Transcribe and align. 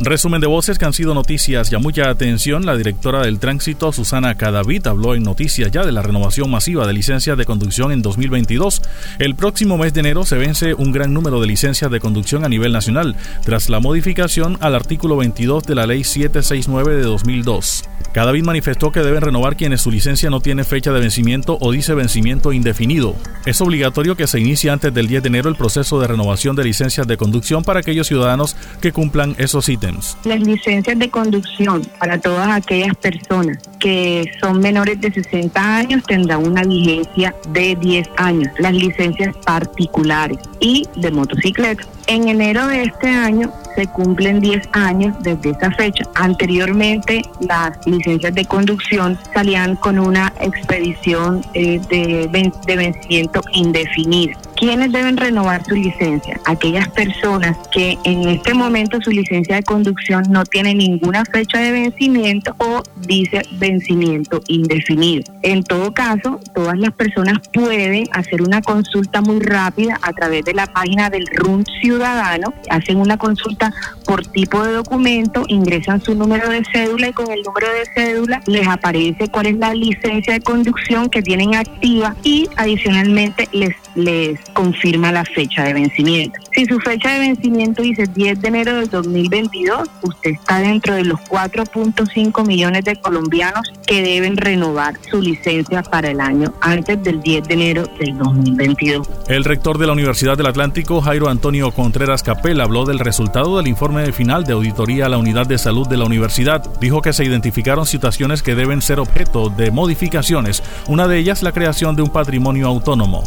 Resumen 0.00 0.40
de 0.42 0.46
voces 0.46 0.78
que 0.78 0.84
han 0.84 0.92
sido 0.92 1.14
noticias 1.14 1.72
y 1.72 1.74
a 1.74 1.78
mucha 1.78 2.10
atención. 2.10 2.66
La 2.66 2.76
directora 2.76 3.22
del 3.22 3.38
tránsito, 3.38 3.90
Susana 3.90 4.34
Cadavid, 4.34 4.86
habló 4.86 5.14
en 5.14 5.22
noticias 5.22 5.70
ya 5.70 5.82
de 5.82 5.92
la 5.92 6.02
renovación 6.02 6.50
masiva 6.50 6.86
de 6.86 6.92
licencias 6.92 7.38
de 7.38 7.46
conducción 7.46 7.90
en 7.90 8.02
2022. 8.02 8.82
El 9.18 9.34
próximo 9.34 9.78
mes 9.78 9.94
de 9.94 10.00
enero 10.00 10.26
se 10.26 10.36
vence 10.36 10.74
un 10.74 10.92
gran 10.92 11.14
número 11.14 11.40
de 11.40 11.46
licencias 11.46 11.90
de 11.90 12.00
conducción 12.00 12.44
a 12.44 12.50
nivel 12.50 12.72
nacional, 12.72 13.16
tras 13.44 13.70
la 13.70 13.80
modificación 13.80 14.58
al 14.60 14.74
artículo 14.74 15.16
22 15.16 15.64
de 15.64 15.74
la 15.74 15.86
Ley 15.86 16.04
769 16.04 16.96
de 16.96 17.02
2002. 17.02 17.84
Cadavid 18.14 18.44
manifestó 18.44 18.92
que 18.92 19.00
deben 19.00 19.22
renovar 19.22 19.56
quienes 19.56 19.80
su 19.80 19.90
licencia 19.90 20.30
no 20.30 20.38
tiene 20.38 20.62
fecha 20.62 20.92
de 20.92 21.00
vencimiento 21.00 21.58
o 21.60 21.72
dice 21.72 21.94
vencimiento 21.94 22.52
indefinido. 22.52 23.16
Es 23.44 23.60
obligatorio 23.60 24.14
que 24.14 24.28
se 24.28 24.38
inicie 24.38 24.70
antes 24.70 24.94
del 24.94 25.08
10 25.08 25.24
de 25.24 25.26
enero 25.30 25.48
el 25.48 25.56
proceso 25.56 25.98
de 25.98 26.06
renovación 26.06 26.54
de 26.54 26.62
licencias 26.62 27.08
de 27.08 27.16
conducción 27.16 27.64
para 27.64 27.80
aquellos 27.80 28.06
ciudadanos 28.06 28.56
que 28.80 28.92
cumplan 28.92 29.34
esos 29.38 29.68
ítems. 29.68 30.16
Las 30.22 30.38
licencias 30.38 30.96
de 30.96 31.10
conducción 31.10 31.82
para 31.98 32.20
todas 32.20 32.48
aquellas 32.50 32.94
personas 32.98 33.58
que 33.80 34.30
son 34.40 34.60
menores 34.60 35.00
de 35.00 35.12
60 35.12 35.76
años 35.76 36.04
tendrán 36.06 36.46
una 36.46 36.62
vigencia 36.62 37.34
de 37.48 37.74
10 37.80 38.08
años. 38.18 38.48
Las 38.60 38.74
licencias 38.74 39.34
particulares 39.44 40.38
y 40.60 40.86
de 40.94 41.10
motocicleta. 41.10 41.84
En 42.06 42.28
enero 42.28 42.68
de 42.68 42.84
este 42.84 43.08
año 43.08 43.52
se 43.74 43.86
cumplen 43.86 44.40
10 44.40 44.68
años 44.72 45.14
desde 45.20 45.50
esa 45.50 45.70
fecha. 45.72 46.04
Anteriormente 46.14 47.22
las 47.40 47.84
licencias 47.86 48.34
de 48.34 48.44
conducción 48.44 49.18
salían 49.32 49.76
con 49.76 49.98
una 49.98 50.32
expedición 50.40 51.44
eh, 51.54 51.80
de, 51.88 52.52
de 52.66 52.76
vencimiento 52.76 53.40
indefinido. 53.52 54.38
¿Quiénes 54.56 54.92
deben 54.92 55.16
renovar 55.16 55.64
su 55.64 55.74
licencia? 55.74 56.40
Aquellas 56.44 56.88
personas 56.90 57.56
que 57.72 57.98
en 58.04 58.28
este 58.28 58.54
momento 58.54 59.00
su 59.00 59.10
licencia 59.10 59.56
de 59.56 59.62
conducción 59.62 60.24
no 60.30 60.44
tiene 60.44 60.74
ninguna 60.74 61.24
fecha 61.24 61.58
de 61.58 61.72
vencimiento 61.72 62.54
o 62.58 62.82
dice 63.06 63.42
vencimiento 63.58 64.40
indefinido. 64.48 65.24
En 65.42 65.62
todo 65.62 65.92
caso, 65.92 66.40
todas 66.54 66.78
las 66.78 66.92
personas 66.92 67.38
pueden 67.52 68.08
hacer 68.12 68.42
una 68.42 68.62
consulta 68.62 69.20
muy 69.20 69.40
rápida 69.40 69.98
a 70.02 70.12
través 70.12 70.44
de 70.44 70.54
la 70.54 70.66
página 70.66 71.10
del 71.10 71.26
RUN 71.26 71.64
Ciudadano, 71.80 72.52
hacen 72.70 72.98
una 72.98 73.16
consulta 73.16 73.72
por 74.06 74.26
tipo 74.26 74.62
de 74.64 74.72
documento, 74.72 75.44
ingresan 75.48 76.00
su 76.00 76.14
número 76.14 76.48
de 76.48 76.62
cédula 76.72 77.08
y 77.08 77.12
con 77.12 77.30
el 77.30 77.42
número 77.42 77.68
de 77.68 77.84
cédula 77.94 78.42
les 78.46 78.66
aparece 78.66 79.28
cuál 79.28 79.46
es 79.46 79.56
la 79.56 79.74
licencia 79.74 80.34
de 80.34 80.40
conducción 80.40 81.08
que 81.08 81.22
tienen 81.22 81.54
activa 81.54 82.14
y 82.22 82.48
adicionalmente 82.56 83.48
les, 83.52 83.74
les 83.94 84.40
confirma 84.52 85.12
la 85.12 85.24
fecha 85.24 85.64
de 85.64 85.74
vencimiento. 85.74 86.40
Si 86.52 86.66
su 86.66 86.78
fecha 86.80 87.12
de 87.14 87.20
vencimiento 87.20 87.82
dice 87.82 88.06
10 88.06 88.40
de 88.40 88.48
enero 88.48 88.76
del 88.76 88.88
2022, 88.88 89.88
usted 90.02 90.30
está 90.30 90.60
dentro 90.60 90.94
de 90.94 91.04
los 91.04 91.18
4.5 91.20 92.46
millones 92.46 92.84
de 92.84 92.93
colombianos 93.00 93.72
que 93.86 94.02
deben 94.02 94.36
renovar 94.36 94.94
su 95.10 95.20
licencia 95.20 95.82
para 95.82 96.10
el 96.10 96.20
año 96.20 96.52
antes 96.60 97.02
del 97.02 97.20
10 97.20 97.48
de 97.48 97.54
enero 97.54 97.84
del 97.98 98.16
2022. 98.18 99.08
El 99.28 99.44
rector 99.44 99.78
de 99.78 99.86
la 99.86 99.92
Universidad 99.92 100.36
del 100.36 100.46
Atlántico, 100.46 101.00
Jairo 101.00 101.28
Antonio 101.28 101.70
Contreras 101.72 102.22
Capel, 102.22 102.60
habló 102.60 102.84
del 102.84 102.98
resultado 102.98 103.56
del 103.56 103.66
informe 103.66 104.12
final 104.12 104.44
de 104.44 104.52
auditoría 104.52 105.06
a 105.06 105.08
la 105.08 105.18
unidad 105.18 105.46
de 105.46 105.58
salud 105.58 105.88
de 105.88 105.96
la 105.96 106.04
universidad. 106.04 106.62
Dijo 106.80 107.02
que 107.02 107.12
se 107.12 107.24
identificaron 107.24 107.86
situaciones 107.86 108.42
que 108.42 108.54
deben 108.54 108.82
ser 108.82 109.00
objeto 109.00 109.50
de 109.50 109.70
modificaciones, 109.70 110.62
una 110.88 111.08
de 111.08 111.18
ellas 111.18 111.42
la 111.42 111.52
creación 111.52 111.96
de 111.96 112.02
un 112.02 112.10
patrimonio 112.10 112.66
autónomo. 112.66 113.24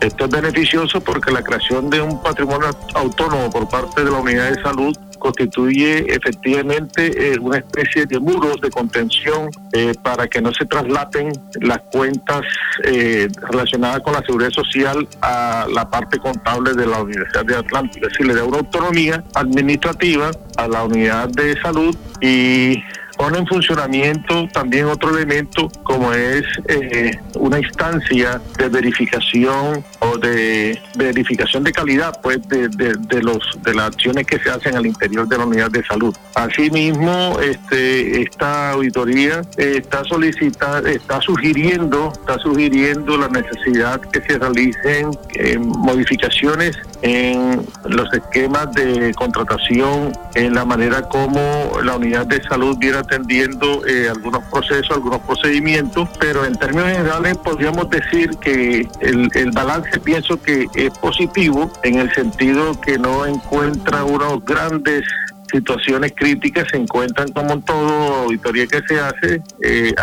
Esto 0.00 0.24
es 0.24 0.30
beneficioso 0.30 1.00
porque 1.00 1.30
la 1.30 1.42
creación 1.42 1.90
de 1.90 2.00
un 2.00 2.22
patrimonio 2.22 2.70
autónomo 2.94 3.50
por 3.50 3.68
parte 3.68 4.02
de 4.02 4.10
la 4.10 4.18
unidad 4.18 4.50
de 4.50 4.62
salud 4.62 4.96
constituye 5.20 6.12
efectivamente 6.12 7.32
eh, 7.32 7.38
una 7.38 7.58
especie 7.58 8.06
de 8.06 8.18
muros 8.18 8.60
de 8.60 8.70
contención 8.70 9.48
eh, 9.72 9.94
para 10.02 10.26
que 10.26 10.42
no 10.42 10.52
se 10.52 10.66
traslapen 10.66 11.32
las 11.60 11.78
cuentas 11.92 12.42
eh, 12.82 13.28
relacionadas 13.50 14.00
con 14.00 14.14
la 14.14 14.20
seguridad 14.22 14.50
social 14.50 15.06
a 15.22 15.66
la 15.72 15.88
parte 15.88 16.18
contable 16.18 16.74
de 16.74 16.86
la 16.86 17.02
Universidad 17.02 17.44
de 17.44 17.56
Atlántico. 17.56 18.06
Es 18.06 18.12
decir, 18.12 18.26
le 18.26 18.34
da 18.34 18.44
una 18.44 18.58
autonomía 18.58 19.22
administrativa 19.34 20.32
a 20.56 20.66
la 20.66 20.82
unidad 20.82 21.28
de 21.28 21.60
salud 21.60 21.94
y 22.20 22.82
pone 23.20 23.36
en 23.36 23.46
funcionamiento 23.46 24.48
también 24.50 24.86
otro 24.86 25.10
elemento 25.10 25.70
como 25.82 26.10
es 26.14 26.42
eh, 26.68 27.10
una 27.34 27.58
instancia 27.58 28.40
de 28.56 28.68
verificación 28.70 29.84
o 30.00 30.18
de, 30.18 30.80
verificación 30.96 31.64
de 31.64 31.72
calidad 31.72 32.18
pues 32.22 32.46
de, 32.48 32.68
de, 32.68 33.22
los 33.22 33.38
de 33.62 33.74
las 33.74 33.86
acciones 33.88 34.26
que 34.26 34.38
se 34.38 34.50
hacen 34.50 34.76
al 34.76 34.86
interior 34.86 35.28
de 35.28 35.38
la 35.38 35.46
unidad 35.46 35.70
de 35.70 35.84
salud. 35.84 36.14
Asimismo, 36.34 37.38
este 37.40 38.22
esta 38.22 38.72
auditoría 38.72 39.42
está 39.56 40.04
solicitando, 40.04 40.88
está 40.88 41.20
sugiriendo, 41.20 42.12
está 42.12 42.38
sugiriendo 42.38 43.16
la 43.16 43.28
necesidad 43.28 44.00
que 44.00 44.20
se 44.22 44.38
realicen 44.38 45.10
eh, 45.34 45.58
modificaciones 45.58 46.76
en 47.02 47.66
los 47.88 48.12
esquemas 48.12 48.72
de 48.72 49.12
contratación, 49.14 50.12
en 50.34 50.54
la 50.54 50.64
manera 50.64 51.02
como 51.08 51.40
la 51.82 51.96
unidad 51.96 52.26
de 52.26 52.42
salud 52.44 52.76
viene 52.78 52.98
atendiendo 52.98 53.86
eh, 53.86 54.08
algunos 54.10 54.44
procesos, 54.50 54.90
algunos 54.90 55.20
procedimientos, 55.20 56.08
pero 56.18 56.44
en 56.44 56.54
términos 56.56 56.90
generales 56.90 57.36
podríamos 57.38 57.88
decir 57.90 58.30
que 58.40 58.86
el, 59.00 59.28
el 59.34 59.50
balance 59.52 59.89
pienso 59.98 60.40
que 60.40 60.66
es 60.74 60.90
positivo 60.98 61.72
en 61.82 61.98
el 61.98 62.12
sentido 62.14 62.78
que 62.80 62.98
no 62.98 63.26
encuentra 63.26 64.04
unos 64.04 64.44
grandes 64.44 65.02
situaciones 65.50 66.12
críticas 66.14 66.68
se 66.70 66.76
encuentran 66.76 67.28
como 67.32 67.54
en 67.54 67.62
todo 67.62 68.24
auditoría 68.24 68.66
que 68.66 68.80
se 68.86 69.00
hace, 69.00 69.42
eh, 69.62 69.94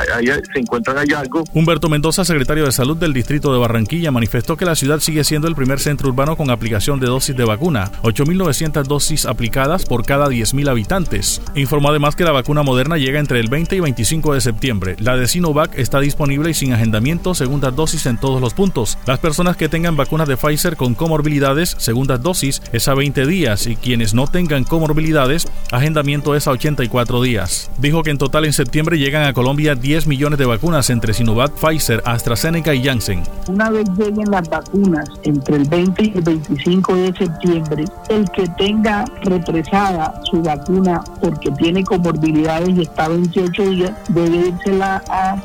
se 0.53 0.59
encuentran 0.59 0.97
hallazgos. 0.97 1.49
Humberto 1.53 1.89
Mendoza, 1.89 2.23
secretario 2.25 2.65
de 2.65 2.71
Salud 2.71 2.97
del 2.97 3.13
Distrito 3.13 3.51
de 3.51 3.59
Barranquilla, 3.59 4.11
manifestó 4.11 4.57
que 4.57 4.65
la 4.65 4.75
ciudad 4.75 4.99
sigue 4.99 5.23
siendo 5.23 5.47
el 5.47 5.55
primer 5.55 5.79
centro 5.79 6.09
urbano 6.09 6.37
con 6.37 6.51
aplicación 6.51 6.99
de 6.99 7.07
dosis 7.07 7.35
de 7.35 7.45
vacuna, 7.45 7.91
8.900 8.03 8.83
dosis 8.83 9.25
aplicadas 9.25 9.85
por 9.85 10.05
cada 10.05 10.27
10.000 10.27 10.69
habitantes. 10.69 11.41
Informó 11.55 11.89
además 11.89 12.15
que 12.15 12.23
la 12.23 12.31
vacuna 12.31 12.63
moderna 12.63 12.97
llega 12.97 13.19
entre 13.19 13.39
el 13.39 13.49
20 13.49 13.75
y 13.75 13.79
25 13.79 14.33
de 14.33 14.41
septiembre. 14.41 14.95
La 14.99 15.17
de 15.17 15.27
Sinovac 15.27 15.77
está 15.77 15.99
disponible 15.99 16.51
y 16.51 16.53
sin 16.53 16.73
agendamiento, 16.73 17.33
segundas 17.33 17.75
dosis 17.75 18.05
en 18.05 18.19
todos 18.19 18.41
los 18.41 18.53
puntos. 18.53 18.97
Las 19.05 19.19
personas 19.19 19.57
que 19.57 19.69
tengan 19.69 19.97
vacunas 19.97 20.27
de 20.27 20.37
Pfizer 20.37 20.75
con 20.75 20.93
comorbilidades, 20.93 21.75
segundas 21.79 22.21
dosis, 22.21 22.61
es 22.73 22.87
a 22.87 22.93
20 22.93 23.25
días 23.25 23.65
y 23.67 23.75
quienes 23.75 24.13
no 24.13 24.27
tengan 24.27 24.63
comorbilidades, 24.63 25.47
agendamiento 25.71 26.35
es 26.35 26.47
a 26.47 26.51
84 26.51 27.21
días. 27.21 27.71
Dijo 27.77 28.03
que 28.03 28.11
en 28.11 28.17
total 28.17 28.45
en 28.45 28.53
septiembre 28.53 28.99
llegan 28.99 29.23
a 29.23 29.33
Colombia 29.33 29.46
10 29.55 30.07
millones 30.07 30.37
de 30.37 30.45
vacunas 30.45 30.89
entre 30.89 31.13
Sinovac, 31.13 31.53
Pfizer, 31.53 32.01
AstraZeneca 32.05 32.73
y 32.73 32.83
Janssen. 32.83 33.23
Una 33.47 33.69
vez 33.69 33.85
lleguen 33.97 34.29
las 34.29 34.49
vacunas 34.49 35.09
entre 35.23 35.55
el 35.55 35.69
20 35.69 36.03
y 36.03 36.17
el 36.17 36.21
25 36.21 36.95
de 36.95 37.13
septiembre, 37.13 37.85
el 38.09 38.29
que 38.31 38.45
tenga 38.57 39.05
represada 39.23 40.19
su 40.29 40.41
vacuna 40.41 41.01
porque 41.21 41.49
tiene 41.51 41.83
comorbilidades 41.83 42.69
y 42.77 42.81
está 42.81 43.07
28 43.07 43.69
días, 43.69 43.93
debe 44.09 44.49
irse 44.49 44.83
a, 44.83 45.41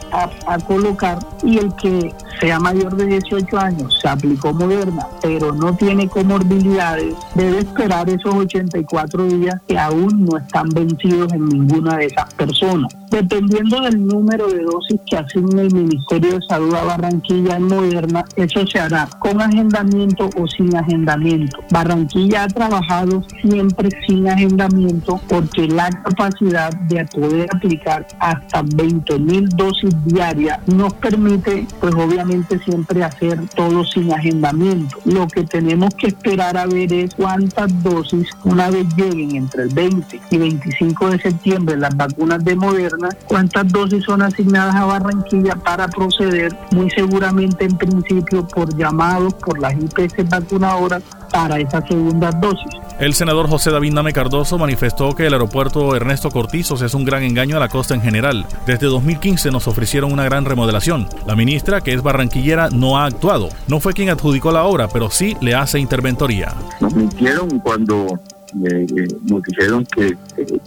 a 0.47 0.59
colocar 0.67 1.19
y 1.45 1.59
el 1.59 1.73
que 1.77 2.13
sea 2.41 2.59
mayor 2.59 2.97
de 2.97 3.07
18 3.07 3.57
años, 3.57 3.99
se 4.01 4.09
aplicó 4.09 4.53
Moderna, 4.53 5.07
pero 5.23 5.55
no 5.55 5.77
tiene 5.77 6.09
comorbilidades, 6.09 7.15
debe 7.37 7.61
esperar 7.61 8.09
esos 8.11 8.35
84 8.35 9.25
días 9.27 9.61
que 9.69 9.79
aún 9.79 10.25
no 10.25 10.39
están 10.39 10.69
vencidos 10.71 11.33
en 11.33 11.49
ninguna 11.49 11.99
de 11.99 12.07
esas 12.07 12.35
personas. 12.35 12.93
Dependiendo 13.13 13.79
del 13.83 14.07
número 14.07 14.47
de 14.47 14.63
dosis 14.63 14.99
que 15.07 15.19
asigne 15.19 15.61
el 15.61 15.75
Ministerio 15.75 16.39
de 16.39 16.47
Salud 16.49 16.75
a 16.75 16.85
Barranquilla 16.85 17.57
en 17.57 17.69
Moderna, 17.69 18.25
eso 18.37 18.67
se 18.67 18.81
hará 18.81 19.07
con 19.19 19.39
agendamiento 19.39 20.31
o 20.35 20.47
sin 20.47 20.75
agendamiento. 20.75 21.59
Barranquilla 21.71 22.45
ha 22.45 22.49
trabajado 22.49 23.23
siempre 23.43 23.91
sin 24.07 24.27
agendamiento 24.29 25.21
porque 25.29 25.69
la 25.69 25.91
capacidad 25.91 26.73
de 26.89 27.05
poder 27.05 27.49
aplicar 27.55 28.07
hasta 28.19 28.63
20 28.63 29.19
mil 29.19 29.47
dosis 29.51 29.95
diarias 30.07 30.67
nos 30.67 30.95
permite, 30.95 31.67
pues 31.83 31.95
obviamente 31.95 32.59
siempre 32.61 33.05
hacer 33.05 33.39
todo 33.55 33.85
sin 33.85 34.11
agendamiento. 34.11 34.97
Lo 35.05 35.29
que 35.29 35.45
tenemos 35.45 35.95
que 35.97 36.07
esperar 36.07 36.57
a 36.57 36.65
ver 36.65 36.91
es 36.91 37.15
cuántas 37.15 37.83
dosis, 37.83 38.27
una 38.45 38.71
vez 38.71 38.87
lleguen 38.97 39.37
entre 39.37 39.65
el 39.65 39.69
20 39.69 40.19
y 40.31 40.39
25 40.39 41.11
de 41.11 41.19
septiembre 41.19 41.77
las 41.77 41.95
vacunas 41.95 42.43
de 42.43 42.57
Moderna, 42.57 43.02
cuántas 43.27 43.69
dosis 43.69 44.05
son 44.05 44.23
asignadas 44.23 44.75
a 44.75 44.85
Barranquilla 44.85 45.55
para 45.57 45.89
proceder, 45.89 46.57
muy 46.73 46.91
seguramente 46.91 47.65
en 47.65 47.77
principio 47.77 48.47
por 48.49 48.75
llamados 48.77 49.35
por 49.35 49.59
las 49.61 49.75
IPS 49.75 50.29
vacunadoras 50.29 51.03
para 51.33 51.59
esa 51.59 51.87
segunda 51.87 52.31
dosis. 52.31 52.83
El 52.99 53.15
senador 53.15 53.49
José 53.49 53.71
David 53.71 53.95
Name 53.95 54.13
Cardoso 54.13 54.59
manifestó 54.59 55.15
que 55.15 55.27
el 55.27 55.33
aeropuerto 55.33 55.97
Ernesto 55.97 56.31
Cortizos 56.31 56.83
es 56.83 56.95
un 56.95 57.05
gran 57.05 57.23
engaño 57.23 57.57
a 57.57 57.61
la 57.61 57.69
costa 57.69 57.95
en 57.95 58.03
general. 58.03 58.47
Desde 58.67 58.87
2015 58.87 59.51
nos 59.51 59.67
ofrecieron 59.67 60.13
una 60.13 60.25
gran 60.25 60.45
remodelación. 60.45 61.09
La 61.27 61.35
ministra, 61.35 61.81
que 61.81 61.95
es 61.95 62.03
barranquillera, 62.03 62.69
no 62.71 62.99
ha 62.99 63.07
actuado. 63.07 63.49
No 63.67 63.81
fue 63.81 63.95
quien 63.95 64.11
adjudicó 64.11 64.53
la 64.53 64.65
obra, 64.65 64.89
pero 64.89 65.11
sí 65.11 65.37
le 65.41 65.55
hace 65.55 65.81
interventoría. 65.81 66.55
Nos 66.81 66.95
mintieron 66.95 67.59
cuando 67.61 68.21
nos 68.55 69.43
dijeron 69.43 69.87
que 69.87 70.17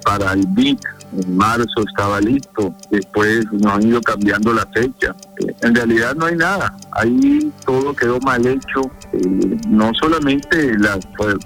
para 0.04 0.34
el 0.34 0.46
BIC 0.48 0.80
en 1.18 1.38
marzo 1.38 1.84
estaba 1.88 2.20
listo, 2.20 2.74
después 2.90 3.46
nos 3.52 3.74
han 3.74 3.88
ido 3.88 4.02
cambiando 4.02 4.54
la 4.54 4.66
fecha. 4.68 5.16
En 5.62 5.76
realidad 5.76 6.16
no 6.16 6.26
hay 6.26 6.36
nada, 6.36 6.76
ahí 6.92 7.52
todo 7.66 7.94
quedó 7.96 8.20
mal 8.20 8.46
hecho, 8.46 8.82
eh, 9.16 9.58
no 9.68 9.92
solamente 9.94 10.78
las 10.78 11.00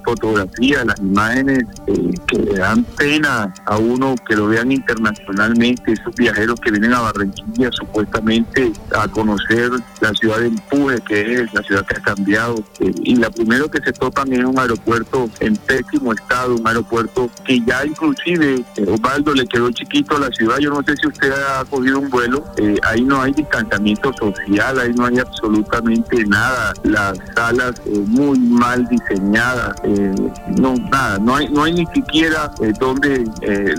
fotografías, 0.03 0.85
las 0.85 0.99
imágenes 0.99 1.63
eh, 1.87 2.11
que 2.27 2.37
dan 2.57 2.83
pena 2.97 3.53
a 3.65 3.77
uno 3.77 4.15
que 4.27 4.35
lo 4.35 4.47
vean 4.47 4.71
internacionalmente, 4.71 5.93
esos 5.93 6.13
viajeros 6.15 6.59
que 6.59 6.71
vienen 6.71 6.93
a 6.93 7.01
Barranquilla 7.01 7.69
supuestamente 7.71 8.71
a 8.95 9.07
conocer 9.07 9.71
la 10.01 10.13
ciudad 10.13 10.39
de 10.39 10.47
empuje 10.47 10.99
que 11.07 11.33
es, 11.33 11.53
la 11.53 11.61
ciudad 11.63 11.85
que 11.85 11.97
ha 11.97 12.01
cambiado, 12.01 12.63
eh, 12.79 12.91
y 13.03 13.15
la 13.15 13.29
primero 13.29 13.69
que 13.69 13.81
se 13.81 13.93
topan 13.93 14.31
es 14.33 14.43
un 14.43 14.57
aeropuerto 14.57 15.29
en 15.39 15.55
pésimo 15.55 16.13
estado, 16.13 16.55
un 16.55 16.67
aeropuerto 16.67 17.29
que 17.45 17.59
ya 17.65 17.85
inclusive 17.85 18.63
Osvaldo 18.87 19.33
le 19.33 19.45
quedó 19.45 19.69
chiquito 19.71 20.17
a 20.17 20.19
la 20.19 20.29
ciudad, 20.29 20.57
yo 20.59 20.71
no 20.71 20.81
sé 20.83 20.95
si 20.97 21.07
usted 21.07 21.31
ha 21.31 21.65
cogido 21.65 21.99
un 21.99 22.09
vuelo, 22.09 22.43
ahí 22.83 23.03
no 23.03 23.21
hay 23.21 23.33
distanciamiento 23.33 24.11
social, 24.13 24.79
ahí 24.79 24.93
no 24.93 25.05
hay 25.05 25.19
absolutamente 25.19 26.25
nada, 26.25 26.73
las 26.83 27.17
salas 27.35 27.58
eh, 27.59 28.03
muy 28.07 28.39
mal 28.39 28.87
diseñadas, 28.87 29.75
eh, 29.83 30.15
no 30.57 30.75
nada, 30.91 31.19
no 31.19 31.35
hay, 31.35 31.49
no 31.49 31.63
hay 31.63 31.73
ni 31.73 31.85
siquiera 31.87 32.51
eh, 32.61 32.73
donde 32.79 33.25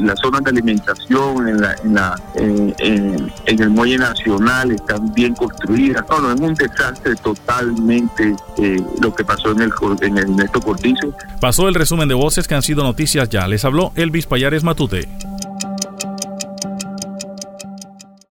las 0.01 0.19
zonas 0.21 0.43
de 0.45 0.51
alimentación 0.51 1.49
en 1.49 1.61
la, 1.61 1.75
en, 1.85 1.95
la 1.95 2.17
en 2.35 3.61
el 3.63 3.71
muelle 3.71 3.99
nacional 3.99 4.71
están 4.73 5.13
bien 5.15 5.35
construidas, 5.35 6.05
no, 6.09 6.21
no, 6.21 6.33
es 6.33 6.41
un 6.41 6.55
desastre 6.55 7.15
totalmente 7.17 8.37
lo 9.01 9.15
que 9.15 9.25
pasó 9.25 9.53
en 9.53 9.63
el, 9.63 9.73
en 10.03 10.19
el 10.19 10.51
Cortizo. 10.51 11.15
Pasó 11.41 11.69
el 11.69 11.75
resumen 11.75 12.09
de 12.09 12.15
voces 12.15 12.47
que 12.47 12.55
han 12.55 12.63
sido 12.63 12.83
noticias 12.83 13.29
ya, 13.29 13.49
les 13.49 13.65
habló 13.65 13.93
Elvis 13.95 14.27
Payares 14.27 14.63
Matute. 14.63 15.09